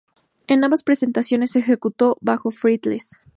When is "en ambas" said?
0.47-0.81